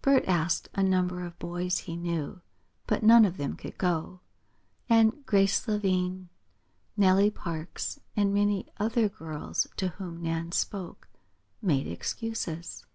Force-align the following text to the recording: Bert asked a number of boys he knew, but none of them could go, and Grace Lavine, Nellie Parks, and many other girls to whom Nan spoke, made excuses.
Bert 0.00 0.24
asked 0.26 0.70
a 0.72 0.82
number 0.82 1.22
of 1.22 1.38
boys 1.38 1.80
he 1.80 1.94
knew, 1.94 2.40
but 2.86 3.02
none 3.02 3.26
of 3.26 3.36
them 3.36 3.54
could 3.54 3.76
go, 3.76 4.20
and 4.88 5.26
Grace 5.26 5.68
Lavine, 5.68 6.30
Nellie 6.96 7.30
Parks, 7.30 8.00
and 8.16 8.32
many 8.32 8.66
other 8.80 9.10
girls 9.10 9.66
to 9.76 9.88
whom 9.88 10.22
Nan 10.22 10.52
spoke, 10.52 11.06
made 11.60 11.86
excuses. 11.86 12.86